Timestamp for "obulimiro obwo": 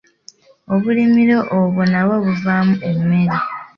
0.73-1.81